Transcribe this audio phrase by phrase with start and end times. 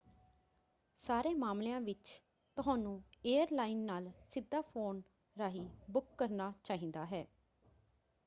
[1.03, 2.21] ਸਾਰੇ ਮਾਮਲਿਆਂ ਵਿੱਚ
[2.57, 3.01] ਤੁਹਾਨੂੰ
[3.25, 5.01] ਏਅਰਲਾਈਨ ਨਾਲ ਸਿੱਧਾ ਫ਼ੋਨ
[5.37, 7.25] ਰਾਹੀਂ ਬੁੱਕ ਕਰਨਾ ਚਾਹੀਦਾ ਹੈ।